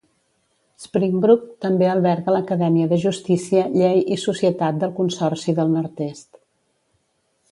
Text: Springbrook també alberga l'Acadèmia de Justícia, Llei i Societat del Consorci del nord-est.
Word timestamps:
Springbrook 0.83 1.43
també 1.65 1.89
alberga 1.95 2.33
l'Acadèmia 2.35 2.89
de 2.95 2.99
Justícia, 3.03 3.67
Llei 3.75 4.01
i 4.15 4.19
Societat 4.23 4.81
del 4.85 4.97
Consorci 5.03 5.57
del 5.61 5.73
nord-est. 5.77 6.41